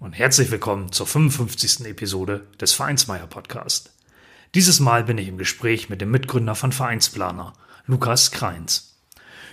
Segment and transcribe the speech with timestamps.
[0.00, 1.86] und herzlich willkommen zur 55.
[1.86, 3.90] Episode des Vereinsmeier Podcast.
[4.54, 7.52] Dieses Mal bin ich im Gespräch mit dem Mitgründer von Vereinsplaner,
[7.86, 8.96] Lukas Kreins.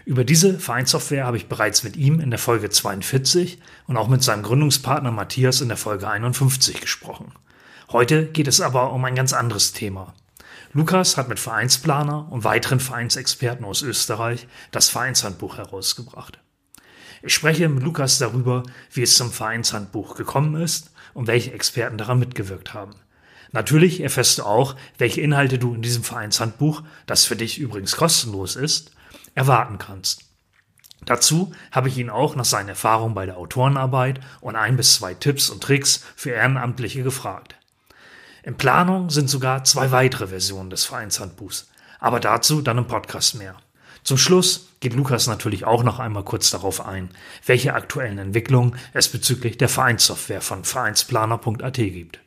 [0.06, 4.22] Über diese Vereinssoftware habe ich bereits mit ihm in der Folge 42 und auch mit
[4.22, 7.32] seinem Gründungspartner Matthias in der Folge 51 gesprochen.
[7.92, 10.14] Heute geht es aber um ein ganz anderes Thema.
[10.74, 16.40] Lukas hat mit Vereinsplaner und weiteren Vereinsexperten aus Österreich das Vereinshandbuch herausgebracht.
[17.26, 18.62] Ich spreche mit Lukas darüber,
[18.94, 22.94] wie es zum Vereinshandbuch gekommen ist und welche Experten daran mitgewirkt haben.
[23.52, 28.56] Natürlich erfährst du auch, welche Inhalte du in diesem Vereinshandbuch, das für dich übrigens kostenlos
[28.56, 28.92] ist,
[29.34, 30.22] erwarten kannst.
[31.06, 35.16] Dazu habe ich ihn auch nach seinen Erfahrungen bei der Autorenarbeit und ein bis zwei
[35.16, 37.56] Tipps und Tricks für Ehrenamtliche gefragt.
[38.44, 43.56] In Planung sind sogar zwei weitere Versionen des Vereinshandbuchs, aber dazu dann im Podcast mehr.
[44.06, 47.10] Zum Schluss geht Lukas natürlich auch noch einmal kurz darauf ein,
[47.44, 52.20] welche aktuellen Entwicklungen es bezüglich der Vereinssoftware von vereinsplaner.at gibt.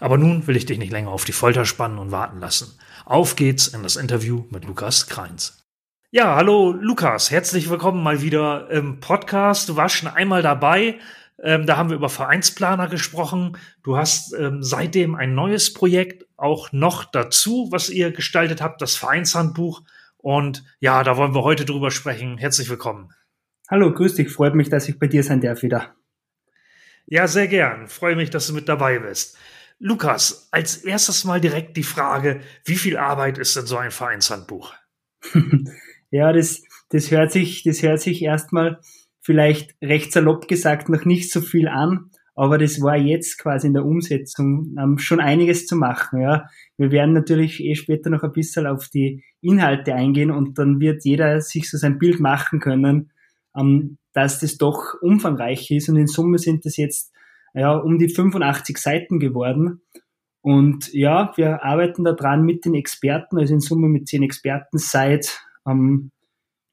[0.00, 2.78] Aber nun will ich dich nicht länger auf die Folter spannen und warten lassen.
[3.04, 5.62] Auf geht's in das Interview mit Lukas Kreins.
[6.10, 9.68] Ja, hallo Lukas, herzlich willkommen mal wieder im Podcast.
[9.68, 10.98] Du warst schon einmal dabei.
[11.38, 13.58] Ähm, da haben wir über Vereinsplaner gesprochen.
[13.82, 18.96] Du hast ähm, seitdem ein neues Projekt auch noch dazu, was ihr gestaltet habt, das
[18.96, 19.82] Vereinshandbuch.
[20.24, 22.38] Und ja, da wollen wir heute drüber sprechen.
[22.38, 23.12] Herzlich willkommen.
[23.68, 24.30] Hallo, grüß dich.
[24.30, 25.96] Freut mich, dass ich bei dir sein darf wieder.
[27.04, 27.88] Ja, sehr gern.
[27.88, 29.36] Freue mich, dass du mit dabei bist.
[29.78, 34.72] Lukas, als erstes mal direkt die Frage, wie viel Arbeit ist denn so ein Vereinshandbuch?
[36.10, 38.80] ja, das, das hört sich, das hört sich erstmal
[39.20, 42.10] vielleicht recht salopp gesagt noch nicht so viel an.
[42.34, 46.20] Aber das war jetzt quasi in der Umsetzung ähm, schon einiges zu machen.
[46.20, 46.46] Ja.
[46.76, 51.04] Wir werden natürlich eh später noch ein bisschen auf die Inhalte eingehen und dann wird
[51.04, 53.12] jeder sich so sein Bild machen können,
[53.56, 55.88] ähm, dass das doch umfangreich ist.
[55.88, 57.12] Und in Summe sind das jetzt
[57.54, 59.82] ja, um die 85 Seiten geworden.
[60.40, 64.76] Und ja, wir arbeiten da dran mit den Experten, also in Summe mit zehn Experten
[64.78, 66.10] seit ähm,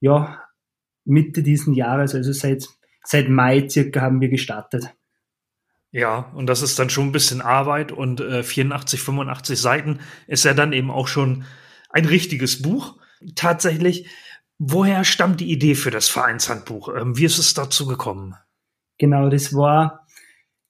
[0.01, 0.43] ja,
[1.05, 2.67] Mitte diesen Jahres, also seit,
[3.03, 4.93] seit Mai circa haben wir gestartet.
[5.91, 10.46] Ja, und das ist dann schon ein bisschen Arbeit und äh, 84, 85 Seiten ist
[10.46, 11.44] ja dann eben auch schon
[11.90, 12.97] ein richtiges Buch.
[13.35, 14.09] Tatsächlich,
[14.57, 16.96] woher stammt die Idee für das Vereinshandbuch?
[16.96, 18.35] Ähm, wie ist es dazu gekommen?
[19.00, 20.07] Genau, das war,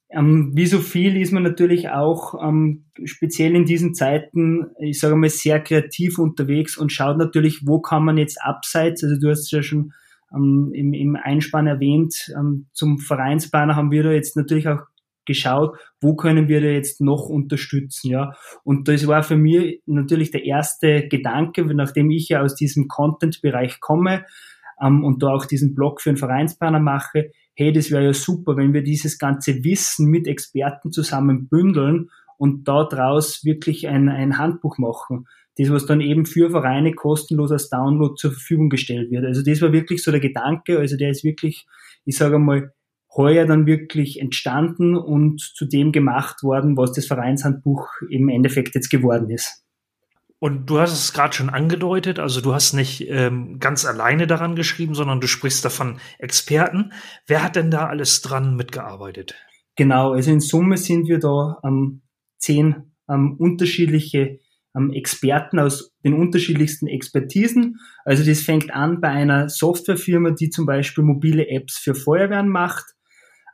[0.10, 5.16] ähm, wie so viel ist man natürlich auch ähm, speziell in diesen Zeiten, ich sage
[5.16, 9.52] mal, sehr kreativ unterwegs und schaut natürlich, wo kann man jetzt abseits, also du hast
[9.52, 9.94] ja schon
[10.34, 14.82] ähm, im, im Einspann erwähnt, ähm, zum Vereinsplaner haben wir da jetzt natürlich auch
[15.34, 18.34] geschaut, wo können wir da jetzt noch unterstützen, ja.
[18.64, 23.80] Und das war für mich natürlich der erste Gedanke, nachdem ich ja aus diesem Content-Bereich
[23.80, 24.26] komme
[24.82, 28.58] ähm, und da auch diesen Blog für einen Vereinsplaner mache, hey, das wäre ja super,
[28.58, 34.78] wenn wir dieses ganze Wissen mit Experten zusammen bündeln und daraus wirklich ein, ein Handbuch
[34.78, 35.28] machen.
[35.58, 39.26] Das, was dann eben für Vereine kostenlos als Download zur Verfügung gestellt wird.
[39.26, 41.68] Also das war wirklich so der Gedanke, also der ist wirklich,
[42.06, 42.74] ich sage mal,
[43.16, 48.90] heuer dann wirklich entstanden und zu dem gemacht worden, was das Vereinshandbuch im Endeffekt jetzt
[48.90, 49.64] geworden ist.
[50.40, 54.56] Und du hast es gerade schon angedeutet, also du hast nicht ähm, ganz alleine daran
[54.56, 56.94] geschrieben, sondern du sprichst davon Experten.
[57.28, 59.36] Wer hat denn da alles dran mitgearbeitet?
[59.76, 62.02] Genau, also in Summe sind wir da ähm,
[62.40, 64.40] zehn ähm, unterschiedliche
[64.76, 67.78] ähm, Experten aus den unterschiedlichsten Expertisen.
[68.04, 72.86] Also das fängt an bei einer Softwarefirma, die zum Beispiel mobile Apps für Feuerwehren macht.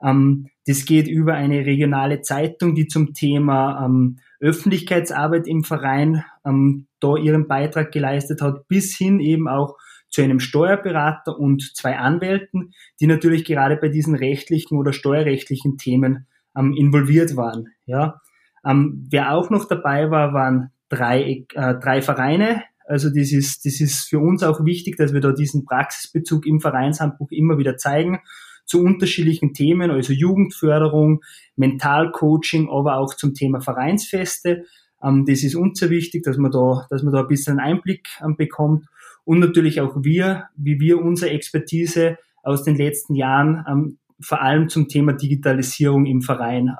[0.04, 6.88] Ähm, das geht über eine regionale Zeitung, die zum Thema ähm, Öffentlichkeitsarbeit im Verein ähm,
[7.00, 9.78] da ihren Beitrag geleistet hat, bis hin eben auch
[10.10, 16.28] zu einem Steuerberater und zwei Anwälten, die natürlich gerade bei diesen rechtlichen oder steuerrechtlichen Themen
[16.56, 17.68] involviert waren.
[17.86, 18.22] Ja.
[18.64, 22.64] Wer auch noch dabei war, waren drei, äh, drei Vereine.
[22.88, 26.62] Also das ist, das ist für uns auch wichtig, dass wir da diesen Praxisbezug im
[26.62, 28.22] Vereinshandbuch immer wieder zeigen
[28.68, 31.24] zu unterschiedlichen Themen, also Jugendförderung,
[31.56, 34.66] Mentalcoaching, aber auch zum Thema Vereinsfeste.
[35.02, 38.08] Ähm, das ist uns sehr wichtig, dass man da, dass man da ein bisschen Einblick
[38.24, 38.86] ähm, bekommt.
[39.24, 44.70] Und natürlich auch wir, wie wir unsere Expertise aus den letzten Jahren ähm, vor allem
[44.70, 46.76] zum Thema Digitalisierung im Verein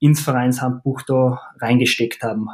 [0.00, 2.48] ins Vereinshandbuch da reingesteckt haben.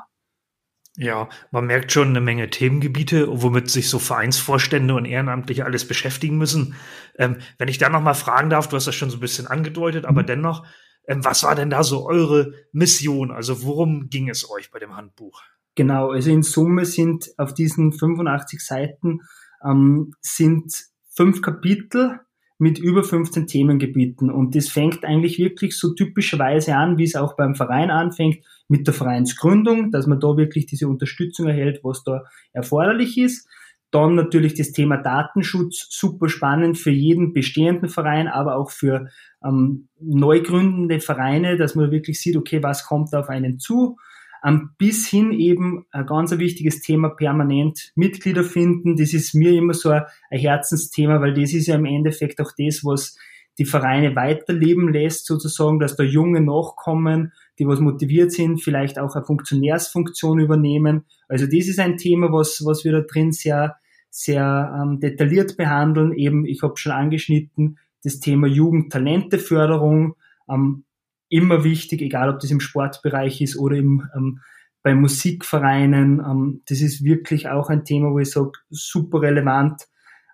[1.03, 6.37] Ja, man merkt schon eine Menge Themengebiete, womit sich so Vereinsvorstände und Ehrenamtliche alles beschäftigen
[6.37, 6.75] müssen.
[7.17, 9.47] Ähm, wenn ich da noch mal fragen darf, du hast das schon so ein bisschen
[9.47, 10.27] angedeutet, aber mhm.
[10.27, 10.67] dennoch,
[11.09, 13.31] ähm, was war denn da so eure Mission?
[13.31, 15.41] Also worum ging es euch bei dem Handbuch?
[15.75, 19.21] Genau, also in Summe sind auf diesen 85 Seiten
[19.65, 20.71] ähm, sind
[21.09, 22.21] fünf Kapitel
[22.59, 24.31] mit über 15 Themengebieten.
[24.31, 28.87] Und das fängt eigentlich wirklich so typischerweise an, wie es auch beim Verein anfängt, mit
[28.87, 33.49] der Vereinsgründung, dass man da wirklich diese Unterstützung erhält, was da erforderlich ist.
[33.91, 39.09] Dann natürlich das Thema Datenschutz, super spannend für jeden bestehenden Verein, aber auch für
[39.45, 43.97] ähm, neu gründende Vereine, dass man wirklich sieht, okay, was kommt auf einen zu
[44.45, 48.97] ähm, bis hin eben ein ganz wichtiges Thema permanent Mitglieder finden.
[48.97, 52.85] Das ist mir immer so ein, Herzensthema, weil das ist ja im Endeffekt auch das,
[52.85, 53.17] was
[53.59, 59.15] die Vereine weiterleben lässt, sozusagen, dass da Junge nachkommen, die was motiviert sind, vielleicht auch
[59.15, 61.05] eine Funktionärsfunktion übernehmen.
[61.29, 63.77] Also das ist ein Thema, was, was wir da drin sehr,
[64.09, 66.13] sehr ähm, detailliert behandeln.
[66.15, 70.17] Eben, ich habe schon angeschnitten, das Thema Jugendtalenteförderung,
[70.49, 70.85] ähm,
[71.29, 74.41] immer wichtig, egal ob das im Sportbereich ist oder im, ähm,
[74.83, 76.21] bei Musikvereinen.
[76.21, 79.87] Ähm, das ist wirklich auch ein Thema, wo ich sage, super relevant.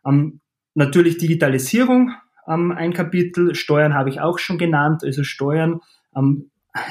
[0.06, 0.40] Ähm,
[0.75, 2.12] natürlich Digitalisierung,
[2.49, 3.56] ähm, ein Kapitel.
[3.56, 5.02] Steuern habe ich auch schon genannt.
[5.02, 5.81] Also Steuern,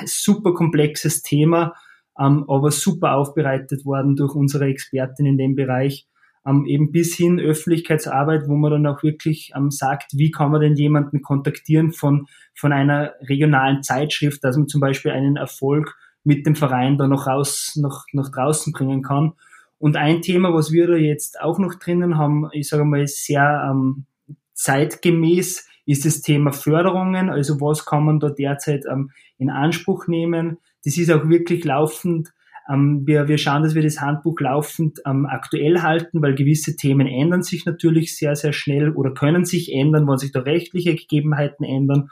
[0.06, 1.74] super komplexes Thema,
[2.20, 6.08] ähm, aber super aufbereitet worden durch unsere Expertin in dem Bereich
[6.46, 10.62] ähm, eben bis hin Öffentlichkeitsarbeit, wo man dann auch wirklich ähm, sagt, wie kann man
[10.62, 16.46] denn jemanden kontaktieren von, von einer regionalen Zeitschrift, dass man zum Beispiel einen Erfolg mit
[16.46, 19.34] dem Verein da noch raus, noch, nach draußen bringen kann.
[19.78, 23.68] Und ein Thema, was wir da jetzt auch noch drinnen haben, ich sage mal, sehr
[23.70, 24.06] ähm,
[24.54, 27.30] zeitgemäß, ist das Thema Förderungen.
[27.30, 30.58] Also was kann man da derzeit ähm, in Anspruch nehmen?
[30.84, 32.32] Das ist auch wirklich laufend
[32.68, 37.08] ähm, wir, wir schauen, dass wir das Handbuch laufend ähm, aktuell halten, weil gewisse Themen
[37.08, 41.64] ändern sich natürlich sehr, sehr schnell oder können sich ändern, wenn sich da rechtliche Gegebenheiten
[41.64, 42.10] ändern.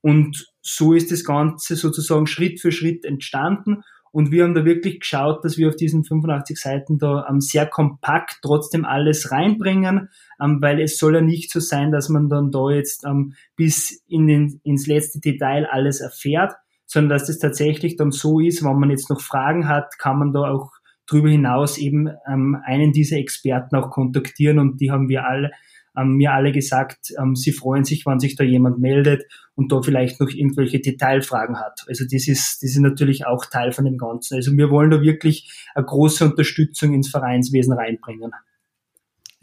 [0.00, 3.82] Und so ist das Ganze sozusagen Schritt für Schritt entstanden.
[4.14, 7.66] Und wir haben da wirklich geschaut, dass wir auf diesen 85 Seiten da ähm, sehr
[7.66, 10.08] kompakt trotzdem alles reinbringen,
[10.40, 14.04] ähm, weil es soll ja nicht so sein, dass man dann da jetzt ähm, bis
[14.06, 16.52] in den, ins letzte Detail alles erfährt,
[16.86, 20.32] sondern dass das tatsächlich dann so ist, wenn man jetzt noch Fragen hat, kann man
[20.32, 20.70] da auch
[21.08, 25.50] darüber hinaus eben ähm, einen dieser Experten auch kontaktieren und die haben wir alle,
[25.96, 29.24] ähm, mir alle gesagt, ähm, sie freuen sich, wenn sich da jemand meldet
[29.54, 31.84] und da vielleicht noch irgendwelche Detailfragen hat.
[31.88, 34.36] Also das ist, das ist natürlich auch Teil von dem Ganzen.
[34.36, 38.32] Also wir wollen da wirklich eine große Unterstützung ins Vereinswesen reinbringen.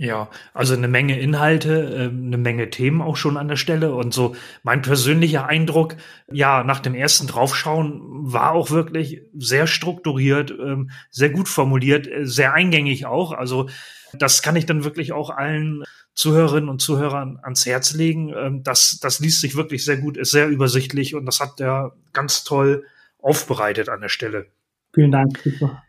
[0.01, 3.93] Ja, also eine Menge Inhalte, ähm, eine Menge Themen auch schon an der Stelle.
[3.93, 5.95] Und so mein persönlicher Eindruck,
[6.31, 12.25] ja, nach dem ersten Draufschauen war auch wirklich sehr strukturiert, ähm, sehr gut formuliert, äh,
[12.25, 13.31] sehr eingängig auch.
[13.31, 13.69] Also
[14.13, 18.33] das kann ich dann wirklich auch allen Zuhörerinnen und Zuhörern ans Herz legen.
[18.35, 21.95] Ähm, das, das liest sich wirklich sehr gut, ist sehr übersichtlich und das hat er
[22.13, 22.85] ganz toll
[23.19, 24.47] aufbereitet an der Stelle.
[24.93, 25.83] Vielen Dank, super.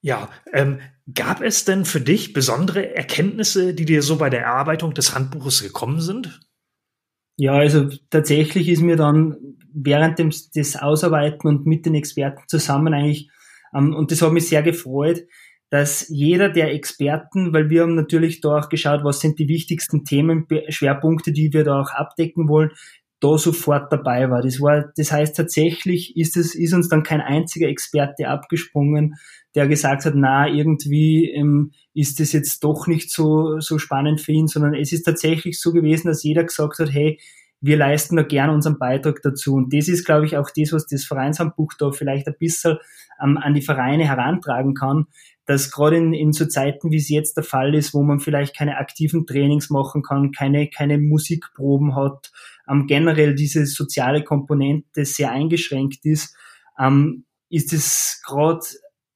[0.00, 0.80] Ja, ähm,
[1.14, 5.62] gab es denn für dich besondere Erkenntnisse, die dir so bei der Erarbeitung des Handbuches
[5.62, 6.40] gekommen sind?
[7.36, 12.94] Ja, also tatsächlich ist mir dann während dem, des Ausarbeiten und mit den Experten zusammen
[12.94, 13.30] eigentlich,
[13.74, 15.24] ähm, und das hat mich sehr gefreut,
[15.70, 20.04] dass jeder der Experten, weil wir haben natürlich da auch geschaut, was sind die wichtigsten
[20.04, 22.70] Themen, Schwerpunkte, die wir da auch abdecken wollen,
[23.20, 24.42] da sofort dabei war.
[24.42, 29.14] Das war, das heißt tatsächlich ist es, ist uns dann kein einziger Experte abgesprungen,
[29.54, 34.32] der gesagt hat, na, irgendwie ähm, ist das jetzt doch nicht so, so spannend für
[34.32, 37.18] ihn, sondern es ist tatsächlich so gewesen, dass jeder gesagt hat, hey,
[37.60, 39.54] wir leisten da gern unseren Beitrag dazu.
[39.54, 42.76] Und das ist, glaube ich, auch das, was das Vereinshandbuch da vielleicht ein bisschen
[43.22, 45.06] ähm, an die Vereine herantragen kann,
[45.46, 48.56] dass gerade in, in so Zeiten, wie es jetzt der Fall ist, wo man vielleicht
[48.56, 52.32] keine aktiven Trainings machen kann, keine, keine Musikproben hat,
[52.68, 56.36] ähm, generell diese soziale Komponente sehr eingeschränkt ist,
[56.78, 58.64] ähm, ist es gerade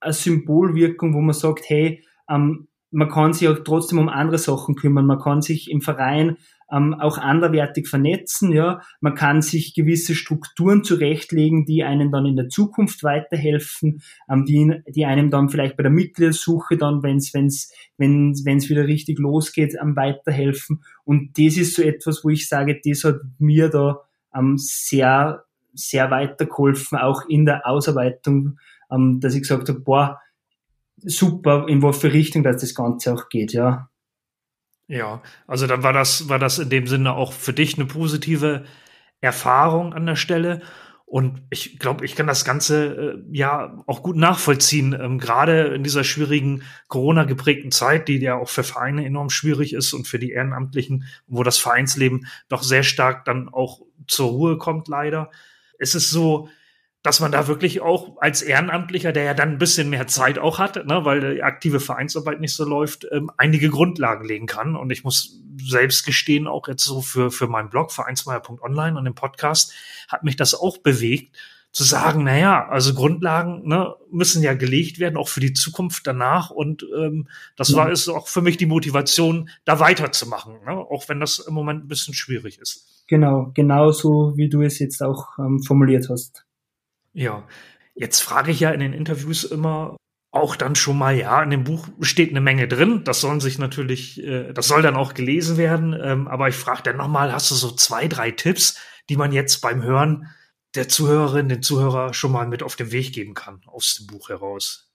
[0.00, 4.74] eine Symbolwirkung, wo man sagt, hey, ähm, man kann sich auch trotzdem um andere Sachen
[4.74, 6.36] kümmern, man kann sich im Verein
[6.70, 8.52] ähm, auch anderwertig vernetzen.
[8.52, 14.44] Ja, man kann sich gewisse Strukturen zurechtlegen, die einem dann in der Zukunft weiterhelfen, ähm,
[14.44, 18.86] die, die einem dann vielleicht bei der Mitgliedersuche dann, wenn es wenn's, wenn es wieder
[18.86, 20.82] richtig losgeht, ähm, weiterhelfen.
[21.04, 24.00] Und das ist so etwas, wo ich sage, das hat mir da
[24.34, 25.44] ähm, sehr
[25.74, 28.58] sehr weitergeholfen, auch in der Ausarbeitung,
[28.90, 30.20] ähm, dass ich gesagt habe, boah,
[30.96, 33.88] super, in für Richtung dass das Ganze auch geht, ja.
[34.88, 38.64] Ja, also dann war das, war das in dem Sinne auch für dich eine positive
[39.20, 40.62] Erfahrung an der Stelle.
[41.04, 45.82] Und ich glaube, ich kann das Ganze äh, ja auch gut nachvollziehen, ähm, gerade in
[45.82, 50.32] dieser schwierigen Corona-geprägten Zeit, die ja auch für Vereine enorm schwierig ist und für die
[50.32, 55.30] Ehrenamtlichen, wo das Vereinsleben doch sehr stark dann auch zur Ruhe kommt, leider.
[55.78, 56.48] Es ist so,
[57.08, 60.58] dass man da wirklich auch als Ehrenamtlicher, der ja dann ein bisschen mehr Zeit auch
[60.58, 64.76] hat, ne, weil die aktive Vereinsarbeit nicht so läuft, ähm, einige Grundlagen legen kann.
[64.76, 69.14] Und ich muss selbst gestehen, auch jetzt so für, für meinen Blog, vereinsmeier.online und den
[69.14, 69.72] Podcast,
[70.06, 71.34] hat mich das auch bewegt,
[71.72, 76.50] zu sagen, naja, also Grundlagen ne, müssen ja gelegt werden, auch für die Zukunft danach.
[76.50, 80.72] Und ähm, das war es auch für mich die Motivation, da weiterzumachen, ne?
[80.72, 83.04] auch wenn das im Moment ein bisschen schwierig ist.
[83.06, 86.44] Genau, genau so, wie du es jetzt auch ähm, formuliert hast.
[87.12, 87.46] Ja,
[87.94, 89.96] jetzt frage ich ja in den Interviews immer
[90.30, 93.02] auch dann schon mal, ja, in dem Buch steht eine Menge drin.
[93.04, 95.98] Das sollen sich natürlich, äh, das soll dann auch gelesen werden.
[96.00, 99.60] Ähm, aber ich frage dann nochmal, hast du so zwei, drei Tipps, die man jetzt
[99.60, 100.28] beim Hören
[100.74, 104.28] der Zuhörerin, den Zuhörer schon mal mit auf den Weg geben kann aus dem Buch
[104.28, 104.92] heraus?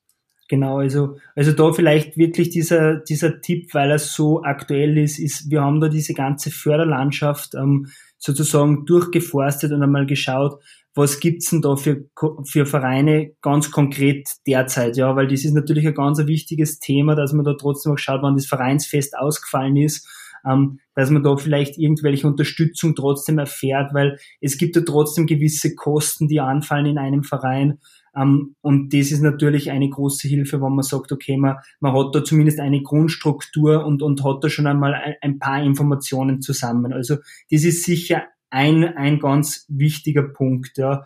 [0.49, 5.49] Genau, also, also da vielleicht wirklich dieser, dieser Tipp, weil er so aktuell ist, ist,
[5.49, 10.61] wir haben da diese ganze Förderlandschaft ähm, sozusagen durchgeforstet und einmal geschaut,
[10.95, 12.05] was gibt's denn da für,
[12.43, 14.95] für Vereine ganz konkret derzeit?
[14.95, 18.21] Ja, weil das ist natürlich ein ganz wichtiges Thema, dass man da trotzdem auch schaut,
[18.21, 20.07] wann das Vereinsfest ausgefallen ist,
[20.45, 25.73] ähm, dass man da vielleicht irgendwelche Unterstützung trotzdem erfährt, weil es gibt ja trotzdem gewisse
[25.73, 27.79] Kosten, die anfallen in einem Verein.
[28.15, 31.93] Um, ähm, und das ist natürlich eine große Hilfe, wenn man sagt, okay, man, man
[31.93, 36.39] hat da zumindest eine Grundstruktur und, und hat da schon einmal ein, ein paar Informationen
[36.39, 36.93] zusammen.
[36.93, 37.15] Also
[37.49, 38.21] das ist sicher
[38.53, 40.77] ein, ein ganz wichtiger Punkt.
[40.77, 41.03] Ja.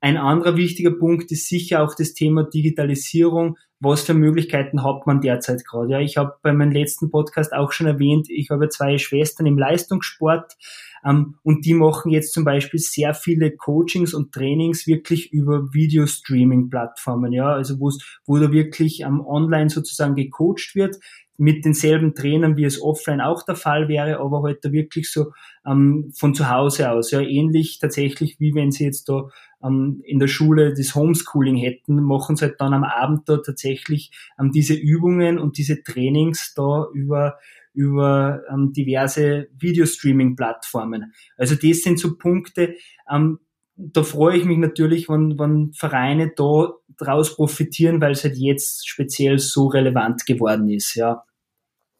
[0.00, 3.56] Ein anderer wichtiger Punkt ist sicher auch das Thema Digitalisierung.
[3.80, 5.90] Was für Möglichkeiten hat man derzeit gerade?
[5.90, 9.58] Ja, ich habe bei meinem letzten Podcast auch schon erwähnt, ich habe zwei Schwestern im
[9.58, 10.56] Leistungssport
[11.04, 17.32] ähm, und die machen jetzt zum Beispiel sehr viele Coachings und Trainings wirklich über Video-Streaming-Plattformen.
[17.32, 20.96] Ja, also wo da wirklich ähm, online sozusagen gecoacht wird
[21.36, 25.32] mit denselben Trainern, wie es offline auch der Fall wäre, aber halt da wirklich so
[25.66, 27.10] ähm, von zu Hause aus.
[27.10, 29.28] Ja, ähnlich tatsächlich, wie wenn sie jetzt da
[29.62, 34.12] ähm, in der Schule das Homeschooling hätten, machen sie halt dann am Abend da tatsächlich
[34.38, 37.38] ähm, diese Übungen und diese Trainings da über
[37.74, 41.12] über ähm, diverse Videostreaming-Plattformen.
[41.36, 42.76] Also das sind so Punkte,
[43.10, 43.40] ähm,
[43.76, 48.88] da freue ich mich natürlich, wenn, wenn Vereine da draus profitieren, weil es halt jetzt
[48.88, 51.24] speziell so relevant geworden ist, ja.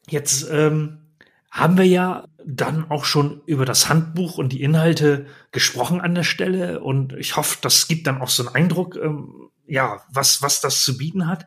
[0.09, 1.17] Jetzt ähm,
[1.51, 6.23] haben wir ja dann auch schon über das Handbuch und die Inhalte gesprochen an der
[6.23, 10.61] Stelle und ich hoffe, das gibt dann auch so einen Eindruck, ähm, ja, was, was
[10.61, 11.47] das zu bieten hat.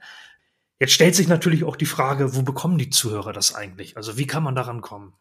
[0.79, 3.95] Jetzt stellt sich natürlich auch die Frage, wo bekommen die Zuhörer das eigentlich?
[3.97, 5.13] Also wie kann man daran kommen?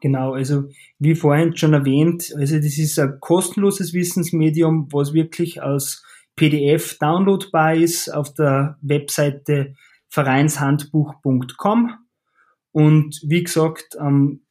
[0.00, 6.04] Genau, also wie vorhin schon erwähnt, also das ist ein kostenloses Wissensmedium, was wirklich als
[6.36, 9.74] PDF downloadbar ist auf der Webseite
[10.08, 11.94] vereinshandbuch.com.
[12.70, 14.42] Und wie gesagt, ähm,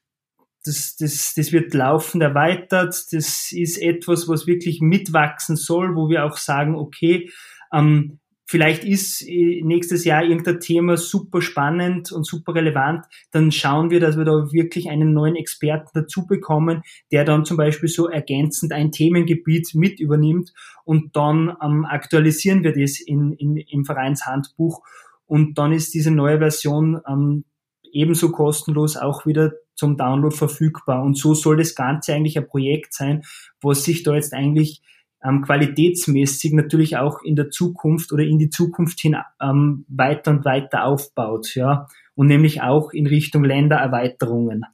[0.66, 2.94] das, das, das wird laufend erweitert.
[3.12, 7.30] Das ist etwas, was wirklich mitwachsen soll, wo wir auch sagen, okay,
[7.72, 13.89] ähm, vielleicht ist äh, nächstes Jahr irgendein Thema super spannend und super relevant, dann schauen
[13.89, 18.08] wir, dass wir da wirklich einen neuen Experten dazu bekommen, der dann zum Beispiel so
[18.08, 20.54] ergänzend ein Themengebiet mit übernimmt
[20.86, 24.82] und dann ähm, aktualisieren wir das in, in, im Vereinshandbuch
[25.25, 27.44] und dann ist diese neue Version ähm,
[27.92, 31.04] ebenso kostenlos auch wieder zum Download verfügbar.
[31.04, 33.24] Und so soll das Ganze eigentlich ein Projekt sein,
[33.62, 34.82] was sich da jetzt eigentlich
[35.24, 40.46] ähm, qualitätsmäßig natürlich auch in der Zukunft oder in die Zukunft hin ähm, weiter und
[40.46, 44.66] weiter aufbaut, ja, und nämlich auch in Richtung Ländererweiterungen.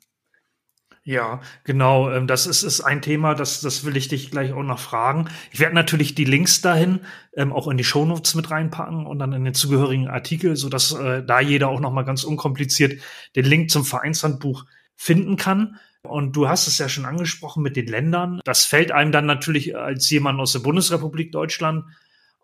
[1.05, 2.09] Ja, genau.
[2.11, 5.25] Ähm, das ist, ist ein Thema, das, das will ich dich gleich auch noch fragen.
[5.51, 7.01] Ich werde natürlich die Links dahin
[7.35, 10.93] ähm, auch in die Shownotes mit reinpacken und dann in den zugehörigen Artikel, so dass
[10.93, 13.01] äh, da jeder auch noch mal ganz unkompliziert
[13.35, 15.77] den Link zum Vereinshandbuch finden kann.
[16.07, 18.41] Und du hast es ja schon angesprochen mit den Ländern.
[18.43, 21.85] Das fällt einem dann natürlich als jemand aus der Bundesrepublik Deutschland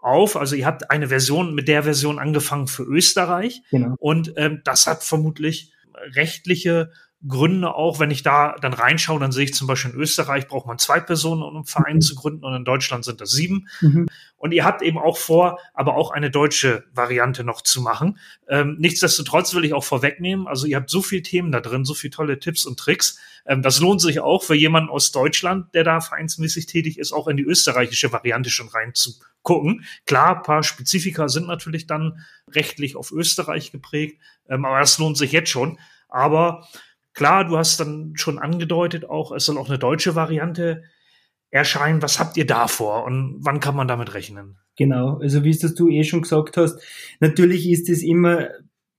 [0.02, 0.38] auf.
[0.38, 3.62] Also ihr habt eine Version mit der Version angefangen für Österreich.
[3.70, 3.96] Genau.
[4.00, 5.74] Und ähm, das hat vermutlich
[6.16, 6.92] rechtliche
[7.28, 10.66] Gründe auch, wenn ich da dann reinschaue, dann sehe ich zum Beispiel in Österreich braucht
[10.66, 12.02] man zwei Personen, um einen Verein mhm.
[12.02, 13.68] zu gründen und in Deutschland sind das sieben.
[13.82, 14.08] Mhm.
[14.38, 18.18] Und ihr habt eben auch vor, aber auch eine deutsche Variante noch zu machen.
[18.48, 21.94] Ähm, nichtsdestotrotz will ich auch vorwegnehmen, also ihr habt so viele Themen da drin, so
[21.94, 23.20] viele tolle Tipps und Tricks.
[23.46, 27.28] Ähm, das lohnt sich auch für jemanden aus Deutschland, der da vereinsmäßig tätig ist, auch
[27.28, 29.84] in die österreichische Variante schon reinzugucken.
[30.06, 35.34] Klar, paar Spezifika sind natürlich dann rechtlich auf Österreich geprägt, ähm, aber das lohnt sich
[35.34, 35.78] jetzt schon.
[36.08, 36.68] Aber
[37.20, 40.84] Klar, du hast dann schon angedeutet auch, es soll auch eine deutsche Variante
[41.50, 42.02] erscheinen.
[42.02, 44.56] Was habt ihr da vor und wann kann man damit rechnen?
[44.78, 46.80] Genau, also wie es das du eh schon gesagt hast,
[47.20, 48.48] natürlich ist es immer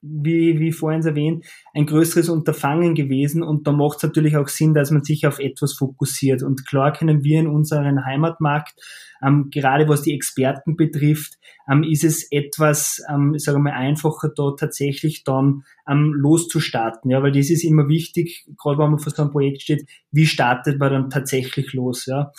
[0.03, 4.75] wie, wie vorhin erwähnt, ein größeres Unterfangen gewesen und da macht es natürlich auch Sinn,
[4.75, 6.43] dass man sich auf etwas fokussiert.
[6.43, 8.75] Und klar können wir in unseren Heimatmarkt,
[9.23, 11.35] ähm, gerade was die Experten betrifft,
[11.71, 17.11] ähm, ist es etwas, ähm, sagen wir mal, einfacher da tatsächlich dann ähm, loszustarten.
[17.11, 20.27] Ja, weil das ist immer wichtig, gerade wenn man vor so einem Projekt steht, wie
[20.27, 22.07] startet man dann tatsächlich los.
[22.07, 22.33] Ja.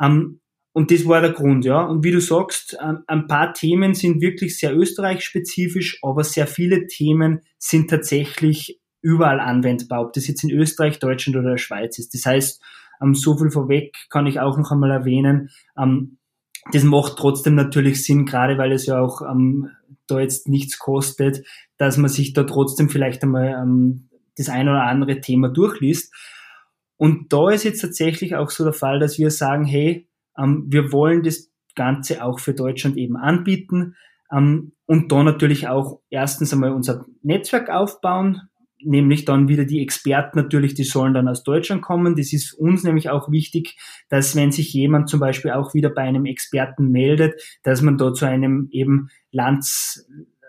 [0.00, 0.40] Ähm,
[0.76, 1.80] und das war der Grund, ja.
[1.86, 7.40] Und wie du sagst, ein paar Themen sind wirklich sehr österreichspezifisch, aber sehr viele Themen
[7.56, 12.12] sind tatsächlich überall anwendbar, ob das jetzt in Österreich, Deutschland oder der Schweiz ist.
[12.12, 12.62] Das heißt,
[13.12, 15.48] so viel vorweg kann ich auch noch einmal erwähnen.
[16.72, 19.22] Das macht trotzdem natürlich Sinn, gerade weil es ja auch
[20.06, 21.42] da jetzt nichts kostet,
[21.78, 23.66] dass man sich da trotzdem vielleicht einmal
[24.36, 26.12] das ein oder andere Thema durchliest.
[26.98, 30.06] Und da ist jetzt tatsächlich auch so der Fall, dass wir sagen, hey, ähm,
[30.36, 33.94] wir wollen das Ganze auch für Deutschland eben anbieten
[34.32, 38.42] ähm, und da natürlich auch erstens einmal unser Netzwerk aufbauen,
[38.82, 42.16] nämlich dann wieder die Experten natürlich, die sollen dann aus Deutschland kommen.
[42.16, 43.76] Das ist uns nämlich auch wichtig,
[44.08, 48.12] dass wenn sich jemand zum Beispiel auch wieder bei einem Experten meldet, dass man da
[48.12, 50.08] zu einem eben Lands,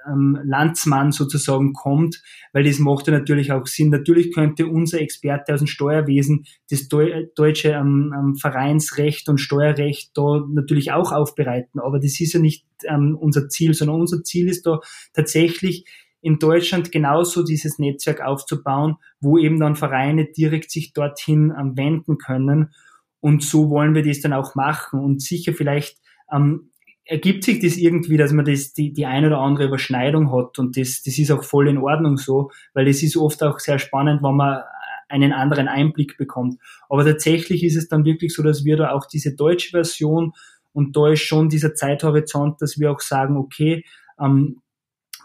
[0.10, 2.22] ähm, Landsmann sozusagen kommt,
[2.54, 3.90] weil das macht ja natürlich auch Sinn.
[3.90, 10.46] Natürlich könnte unser Experte aus dem Steuerwesen das deutsche ähm, ähm, Vereinsrecht und Steuerrecht da
[10.50, 14.66] natürlich auch aufbereiten, aber das ist ja nicht ähm, unser Ziel, sondern unser Ziel ist
[14.66, 14.80] da
[15.14, 15.86] tatsächlich
[16.22, 22.18] in Deutschland genauso dieses Netzwerk aufzubauen, wo eben dann Vereine direkt sich dorthin ähm, wenden
[22.18, 22.72] können.
[23.20, 26.00] Und so wollen wir das dann auch machen und sicher vielleicht
[26.32, 26.72] ähm,
[27.08, 30.78] ergibt sich das irgendwie, dass man das, die, die ein oder andere Überschneidung hat und
[30.78, 34.22] das, das ist auch voll in Ordnung so, weil es ist oft auch sehr spannend,
[34.24, 34.62] wenn man
[35.10, 36.60] einen anderen Einblick bekommt.
[36.90, 40.34] Aber tatsächlich ist es dann wirklich so, dass wir da auch diese deutsche Version
[40.74, 43.84] und da ist schon dieser Zeithorizont, dass wir auch sagen, okay,
[44.20, 44.62] ähm,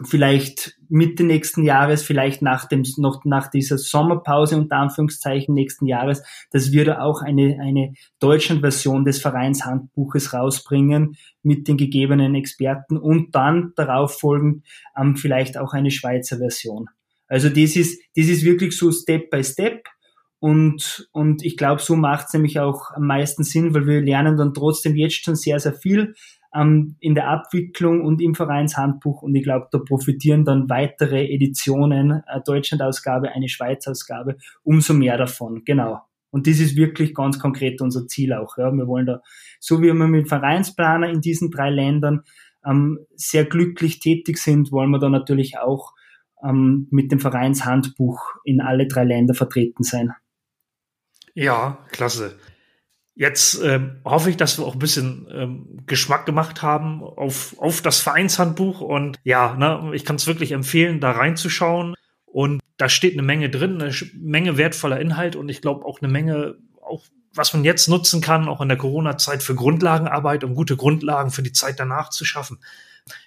[0.03, 6.23] vielleicht Mitte nächsten Jahres, vielleicht nach dem, noch nach dieser Sommerpause unter Anführungszeichen nächsten Jahres,
[6.51, 13.35] dass wir da auch eine, eine Deutschland-Version des Vereinshandbuches rausbringen mit den gegebenen Experten und
[13.35, 14.65] dann darauf folgend
[14.97, 16.89] ähm, vielleicht auch eine Schweizer Version.
[17.27, 19.87] Also das ist, das ist wirklich so Step by Step.
[20.39, 24.35] Und, und ich glaube, so macht es nämlich auch am meisten Sinn, weil wir lernen
[24.35, 26.15] dann trotzdem jetzt schon sehr, sehr viel
[26.55, 29.21] ähm, in der Abwicklung und im Vereinshandbuch.
[29.21, 35.63] Und ich glaube, da profitieren dann weitere Editionen, eine Deutschlandausgabe, eine Schweizausgabe, umso mehr davon.
[35.65, 36.01] Genau.
[36.29, 38.57] Und das ist wirklich ganz konkret unser Ziel auch.
[38.57, 38.71] Ja.
[38.71, 39.21] Wir wollen da,
[39.59, 42.23] so wie wir mit Vereinsplaner in diesen drei Ländern
[42.65, 45.93] ähm, sehr glücklich tätig sind, wollen wir da natürlich auch
[46.43, 50.13] ähm, mit dem Vereinshandbuch in alle drei Länder vertreten sein.
[51.35, 52.35] Ja, klasse.
[53.15, 57.81] Jetzt ähm, hoffe ich, dass wir auch ein bisschen ähm, Geschmack gemacht haben auf, auf
[57.81, 58.81] das Vereinshandbuch.
[58.81, 61.95] Und ja, ne, ich kann es wirklich empfehlen, da reinzuschauen.
[62.25, 66.11] Und da steht eine Menge drin, eine Menge wertvoller Inhalt und ich glaube auch eine
[66.11, 67.03] Menge, auch
[67.35, 71.43] was man jetzt nutzen kann, auch in der Corona-Zeit für Grundlagenarbeit, um gute Grundlagen für
[71.43, 72.59] die Zeit danach zu schaffen.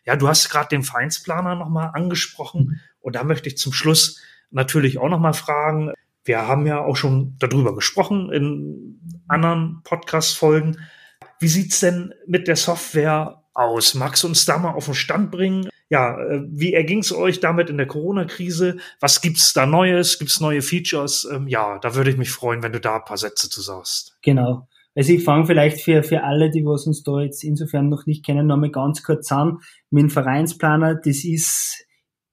[0.05, 2.81] Ja, du hast gerade den Vereinsplaner nochmal angesprochen mhm.
[3.01, 4.21] und da möchte ich zum Schluss
[4.51, 5.93] natürlich auch nochmal fragen,
[6.27, 10.79] wir haben ja auch schon darüber gesprochen in anderen Podcast-Folgen.
[11.41, 13.95] Wie sieht's denn mit der Software aus?
[13.95, 15.69] Magst du uns da mal auf den Stand bringen?
[15.89, 18.79] Ja, äh, wie erging es euch damit in der Corona-Krise?
[19.01, 20.19] Was gibt's da Neues?
[20.19, 21.29] Gibt's neue Features?
[21.31, 24.17] Ähm, ja, da würde ich mich freuen, wenn du da ein paar Sätze zu sagst.
[24.23, 24.67] Genau.
[24.97, 28.25] Also ich fange vielleicht für, für alle, die was uns da jetzt insofern noch nicht
[28.25, 29.59] kennen, nochmal ganz kurz an.
[29.91, 31.86] Mit dem Vereinsplaner, das ist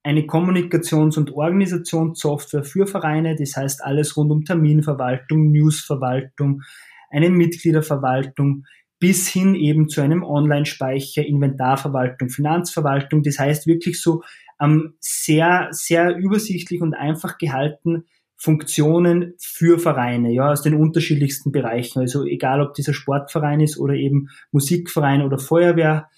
[0.04, 6.62] eine Kommunikations- und Organisationssoftware für Vereine, das heißt alles rund um Terminverwaltung, Newsverwaltung,
[7.10, 8.66] eine Mitgliederverwaltung
[9.00, 13.22] bis hin eben zu einem Online-Speicher, Inventarverwaltung, Finanzverwaltung.
[13.22, 14.24] Das heißt wirklich so
[14.62, 18.06] ähm, sehr, sehr übersichtlich und einfach gehalten
[18.38, 22.00] Funktionen für Vereine, ja, aus den unterschiedlichsten Bereichen.
[22.00, 26.10] Also egal, ob dieser Sportverein ist oder eben Musikverein oder Feuerwehr,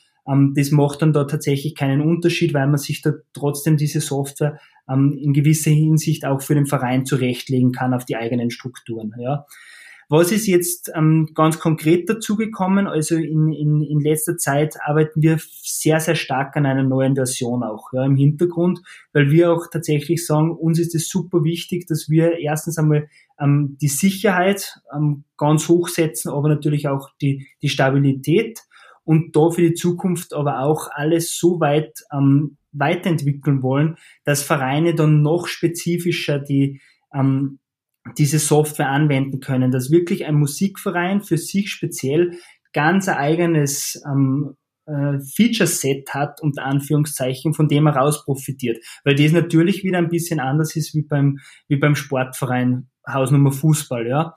[0.56, 4.60] das macht dann da tatsächlich keinen Unterschied, weil man sich da trotzdem diese Software
[4.90, 9.14] ähm, in gewisser Hinsicht auch für den Verein zurechtlegen kann auf die eigenen Strukturen.
[9.20, 9.46] Ja.
[10.08, 12.86] Was ist jetzt ähm, ganz konkret dazugekommen?
[12.86, 17.64] Also in, in, in letzter Zeit arbeiten wir sehr, sehr stark an einer neuen Version
[17.64, 18.82] auch ja, im Hintergrund,
[19.14, 23.08] weil wir auch tatsächlich sagen, uns ist es super wichtig, dass wir erstens einmal
[23.40, 28.60] ähm, die Sicherheit ähm, ganz hoch setzen, aber natürlich auch die, die Stabilität
[29.06, 34.96] und da für die Zukunft aber auch alles so weit ähm, weiterentwickeln wollen, dass Vereine
[34.96, 36.82] dann noch spezifischer die
[37.14, 37.60] ähm,
[38.18, 42.38] diese Software anwenden können, dass wirklich ein Musikverein für sich speziell
[42.72, 48.78] ganz ein eigenes ähm, äh, Feature-Set hat, unter Anführungszeichen, von dem er raus profitiert.
[49.04, 54.08] Weil das natürlich wieder ein bisschen anders ist wie beim, wie beim Sportverein Hausnummer Fußball,
[54.08, 54.36] ja.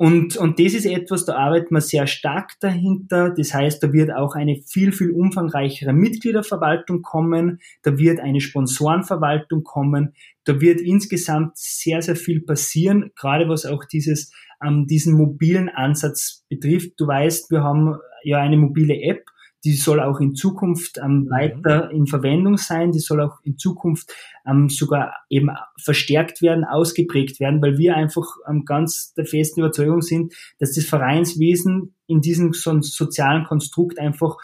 [0.00, 3.34] Und, und das ist etwas, da arbeitet man sehr stark dahinter.
[3.36, 7.58] Das heißt, da wird auch eine viel, viel umfangreichere Mitgliederverwaltung kommen.
[7.82, 10.14] Da wird eine Sponsorenverwaltung kommen.
[10.44, 14.32] Da wird insgesamt sehr, sehr viel passieren, gerade was auch dieses,
[14.64, 16.92] ähm, diesen mobilen Ansatz betrifft.
[16.96, 19.24] Du weißt, wir haben ja eine mobile App
[19.64, 21.30] die soll auch in Zukunft ähm, mhm.
[21.30, 24.12] weiter in Verwendung sein, die soll auch in Zukunft
[24.46, 25.50] ähm, sogar eben
[25.82, 30.84] verstärkt werden, ausgeprägt werden, weil wir einfach ähm, ganz der festen Überzeugung sind, dass das
[30.84, 34.36] Vereinswesen in diesem so sozialen Konstrukt einfach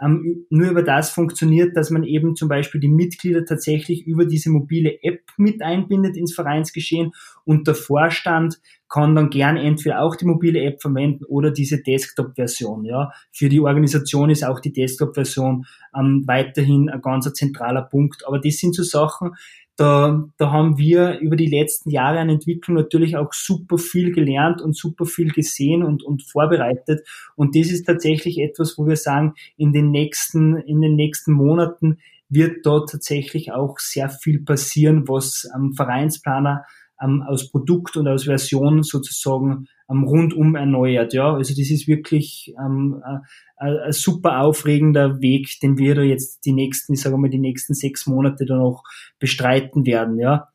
[0.00, 4.50] ähm, nur über das funktioniert, dass man eben zum Beispiel die Mitglieder tatsächlich über diese
[4.50, 7.12] mobile App mit einbindet ins Vereinsgeschehen
[7.44, 12.84] und der Vorstand kann dann gern entweder auch die mobile App verwenden oder diese Desktop-Version.
[12.84, 15.64] Ja, für die Organisation ist auch die Desktop-Version
[15.96, 18.26] ähm, weiterhin ein ganz zentraler Punkt.
[18.26, 19.32] Aber das sind so Sachen,
[19.80, 24.60] da, da haben wir über die letzten Jahre an Entwicklung natürlich auch super viel gelernt
[24.60, 27.08] und super viel gesehen und, und vorbereitet.
[27.34, 31.96] Und das ist tatsächlich etwas, wo wir sagen, in den nächsten, in den nächsten Monaten
[32.28, 36.66] wird dort tatsächlich auch sehr viel passieren, was am Vereinsplaner
[37.02, 41.12] ähm, aus Produkt und aus Version sozusagen ähm, rundum erneuert.
[41.12, 43.18] Ja, also das ist wirklich ähm, äh,
[43.58, 47.74] ein super aufregender Weg, den wir da jetzt die nächsten, ich sage mal, die nächsten
[47.74, 48.82] sechs Monate dann noch
[49.18, 50.18] bestreiten werden.
[50.18, 50.48] Ja,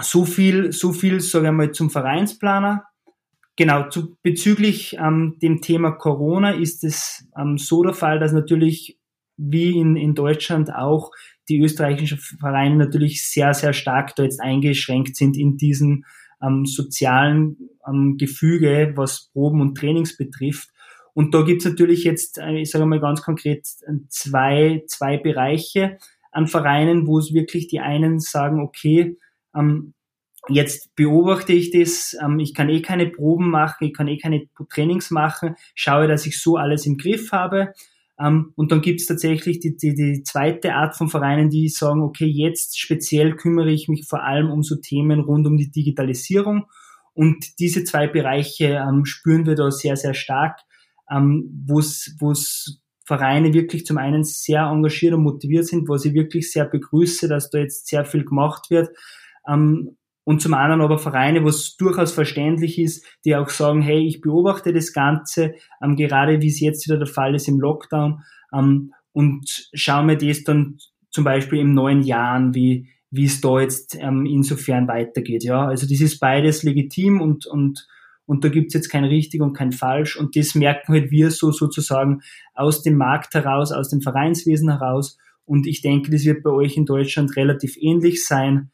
[0.00, 2.84] so viel, so viel, sage ich mal, zum Vereinsplaner.
[3.56, 8.98] Genau, zu, bezüglich ähm, dem Thema Corona ist es ähm, so der Fall, dass natürlich
[9.36, 11.12] wie in, in Deutschland auch
[11.48, 16.04] die österreichischen Vereine natürlich sehr, sehr stark da jetzt eingeschränkt sind in diesem
[16.44, 20.70] ähm, sozialen ähm, Gefüge, was Proben und Trainings betrifft.
[21.14, 23.66] Und da gibt's natürlich jetzt, äh, ich sage mal ganz konkret,
[24.08, 25.98] zwei, zwei Bereiche
[26.32, 29.16] an Vereinen, wo es wirklich die einen sagen, okay,
[29.54, 29.94] ähm,
[30.48, 34.46] jetzt beobachte ich das, ähm, ich kann eh keine Proben machen, ich kann eh keine
[34.68, 37.72] Trainings machen, schaue, dass ich so alles im Griff habe.
[38.18, 42.02] Ähm, und dann gibt es tatsächlich die, die, die zweite Art von Vereinen, die sagen,
[42.02, 46.66] okay, jetzt speziell kümmere ich mich vor allem um so Themen rund um die Digitalisierung.
[47.12, 50.60] Und diese zwei Bereiche ähm, spüren wir da sehr, sehr stark,
[51.10, 56.50] ähm, wo es Vereine wirklich zum einen sehr engagiert und motiviert sind, wo ich wirklich
[56.50, 58.88] sehr begrüße, dass da jetzt sehr viel gemacht wird.
[59.46, 64.06] Ähm, und zum anderen aber Vereine, wo es durchaus verständlich ist, die auch sagen, hey,
[64.06, 68.22] ich beobachte das Ganze, ähm, gerade wie es jetzt wieder der Fall ist im Lockdown,
[68.52, 70.78] ähm, und schaue mir das dann
[71.10, 75.44] zum Beispiel im neuen Jahr an, wie, wie es da jetzt ähm, insofern weitergeht.
[75.44, 77.86] Ja, also das ist beides legitim und, und,
[78.26, 80.16] und da gibt's jetzt kein richtig und kein falsch.
[80.16, 82.22] Und das merken halt wir so sozusagen
[82.54, 85.16] aus dem Markt heraus, aus dem Vereinswesen heraus.
[85.44, 88.72] Und ich denke, das wird bei euch in Deutschland relativ ähnlich sein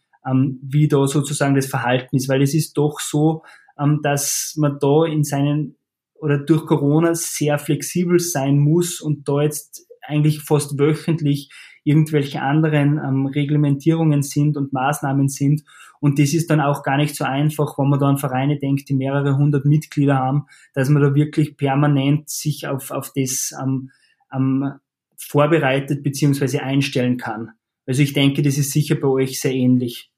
[0.63, 3.43] wie da sozusagen das Verhalten ist, weil es ist doch so,
[3.79, 5.77] ähm, dass man da in seinen
[6.21, 11.51] oder durch Corona sehr flexibel sein muss und da jetzt eigentlich fast wöchentlich
[11.83, 15.63] irgendwelche anderen ähm, Reglementierungen sind und Maßnahmen sind.
[16.01, 18.89] Und das ist dann auch gar nicht so einfach, wenn man da an Vereine denkt,
[18.89, 23.91] die mehrere hundert Mitglieder haben, dass man da wirklich permanent sich auf, auf das ähm,
[24.33, 24.73] ähm,
[25.17, 27.53] vorbereitet beziehungsweise einstellen kann.
[27.91, 30.13] Also ich denke, das ist sicher bei euch sehr ähnlich.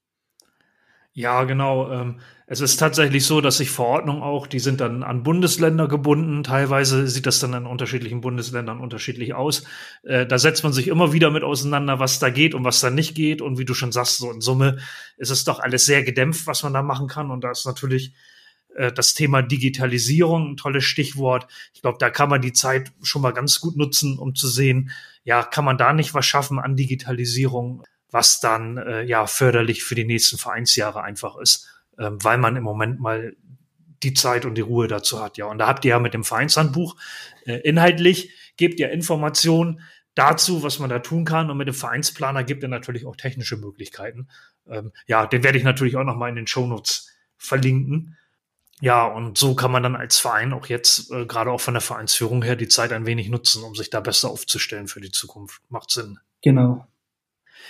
[1.15, 1.91] Ja, genau.
[1.91, 6.43] Ähm, es ist tatsächlich so, dass sich Verordnungen auch, die sind dann an Bundesländer gebunden.
[6.43, 9.65] Teilweise sieht das dann in unterschiedlichen Bundesländern unterschiedlich aus.
[10.03, 12.91] Äh, da setzt man sich immer wieder mit auseinander, was da geht und was da
[12.91, 13.41] nicht geht.
[13.41, 14.77] Und wie du schon sagst, so in Summe
[15.17, 17.31] ist es doch alles sehr gedämpft, was man da machen kann.
[17.31, 18.13] Und da ist natürlich
[18.75, 21.47] das Thema Digitalisierung ein tolles Stichwort.
[21.75, 24.91] Ich glaube, da kann man die Zeit schon mal ganz gut nutzen, um zu sehen,
[25.25, 27.85] ja, kann man da nicht was schaffen an Digitalisierung?
[28.13, 31.67] was dann äh, ja förderlich für die nächsten Vereinsjahre einfach ist,
[31.99, 33.35] ähm, weil man im Moment mal
[34.03, 35.39] die Zeit und die Ruhe dazu hat.
[35.39, 36.97] Ja, und da habt ihr ja mit dem Vereinshandbuch
[37.47, 39.81] äh, inhaltlich gebt ihr Informationen
[40.15, 41.51] dazu, was man da tun kann.
[41.51, 44.29] Und mit dem Vereinsplaner gibt ihr natürlich auch technische Möglichkeiten.
[44.69, 48.19] Ähm, ja, den werde ich natürlich auch noch mal in den Shownotes verlinken.
[48.83, 51.81] Ja, und so kann man dann als Verein auch jetzt, äh, gerade auch von der
[51.81, 55.63] Vereinsführung her, die Zeit ein wenig nutzen, um sich da besser aufzustellen für die Zukunft.
[55.69, 56.19] Macht Sinn.
[56.43, 56.85] Genau.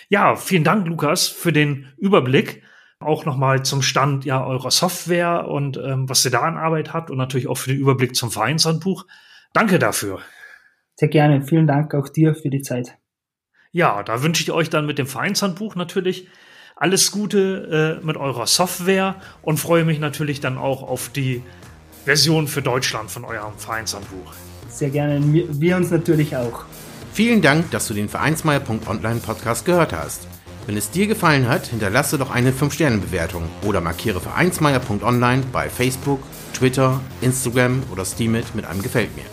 [0.09, 2.62] Ja, vielen Dank, Lukas, für den Überblick.
[2.98, 7.11] Auch nochmal zum Stand ja eurer Software und ähm, was ihr da an Arbeit habt
[7.11, 9.05] und natürlich auch für den Überblick zum Vereinshandbuch.
[9.53, 10.20] Danke dafür.
[10.94, 11.42] Sehr gerne.
[11.42, 12.96] Vielen Dank auch dir für die Zeit.
[13.70, 16.29] Ja, da wünsche ich euch dann mit dem Vereinshandbuch natürlich
[16.83, 21.40] alles Gute äh, mit eurer Software und freue mich natürlich dann auch auf die
[22.05, 24.33] Version für Deutschland von eurem Vereinshandbuch.
[24.68, 25.21] Sehr gerne.
[25.23, 26.64] Wir uns natürlich auch.
[27.12, 30.27] Vielen Dank, dass du den Vereinsmeier.online Podcast gehört hast.
[30.66, 36.21] Wenn es dir gefallen hat, hinterlasse doch eine 5-Sterne-Bewertung oder markiere Vereinsmeier.online bei Facebook,
[36.53, 39.27] Twitter, Instagram oder Steamit mit einem Gefällt mir.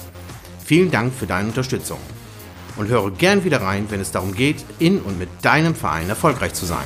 [0.63, 1.99] Vielen Dank für deine Unterstützung
[2.77, 6.53] und höre gern wieder rein, wenn es darum geht, in und mit deinem Verein erfolgreich
[6.53, 6.85] zu sein.